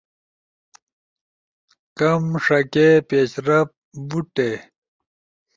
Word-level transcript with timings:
کم 1.97 2.23
ݜکے، 2.43 2.89
پیشرفت، 3.07 3.75
بوٹے 4.07 4.51